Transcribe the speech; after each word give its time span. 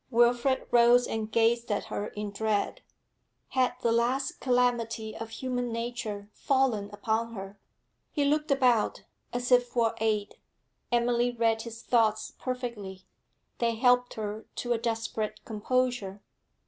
Wilfrid 0.09 0.65
rose 0.71 1.05
and 1.05 1.31
gazed 1.31 1.71
at 1.71 1.83
her 1.85 2.07
in 2.07 2.31
dread. 2.31 2.81
Had 3.49 3.75
the 3.83 3.91
last 3.91 4.39
calamity 4.39 5.15
of 5.15 5.29
human 5.29 5.71
nature 5.71 6.27
fallen 6.33 6.89
upon 6.91 7.33
her? 7.35 7.59
He 8.11 8.25
looked 8.25 8.49
about, 8.49 9.03
as 9.31 9.51
if 9.51 9.67
for 9.67 9.93
aid. 9.99 10.37
Emily 10.91 11.29
read 11.31 11.61
his 11.61 11.83
thoughts 11.83 12.33
perfectly; 12.39 13.05
they 13.59 13.75
helped 13.75 14.15
her 14.15 14.47
to 14.55 14.73
a 14.73 14.79
desperate 14.79 15.45
composure. 15.45 16.23